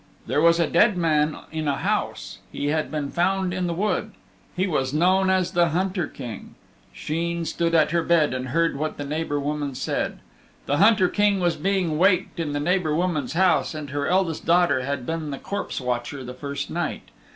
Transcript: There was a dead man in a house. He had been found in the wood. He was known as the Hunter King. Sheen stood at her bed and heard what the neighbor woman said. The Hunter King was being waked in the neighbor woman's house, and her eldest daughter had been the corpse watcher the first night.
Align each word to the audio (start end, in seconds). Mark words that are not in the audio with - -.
There 0.25 0.41
was 0.41 0.59
a 0.59 0.65
dead 0.65 0.97
man 0.97 1.37
in 1.51 1.67
a 1.67 1.75
house. 1.75 2.39
He 2.51 2.69
had 2.69 2.89
been 2.89 3.11
found 3.11 3.53
in 3.53 3.67
the 3.67 3.73
wood. 3.75 4.13
He 4.55 4.65
was 4.65 4.95
known 4.95 5.29
as 5.29 5.51
the 5.51 5.67
Hunter 5.69 6.07
King. 6.07 6.55
Sheen 6.91 7.45
stood 7.45 7.75
at 7.75 7.91
her 7.91 8.01
bed 8.01 8.33
and 8.33 8.47
heard 8.47 8.79
what 8.79 8.97
the 8.97 9.05
neighbor 9.05 9.39
woman 9.39 9.75
said. 9.75 10.17
The 10.65 10.77
Hunter 10.77 11.07
King 11.07 11.39
was 11.39 11.55
being 11.55 11.99
waked 11.99 12.39
in 12.39 12.51
the 12.53 12.59
neighbor 12.59 12.95
woman's 12.95 13.33
house, 13.33 13.75
and 13.75 13.91
her 13.91 14.07
eldest 14.07 14.43
daughter 14.43 14.81
had 14.81 15.05
been 15.05 15.29
the 15.29 15.37
corpse 15.37 15.79
watcher 15.79 16.23
the 16.23 16.33
first 16.33 16.71
night. 16.71 17.03